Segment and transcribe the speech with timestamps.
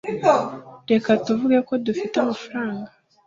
[0.91, 2.89] Reka tuvuge ko dufite amafaranga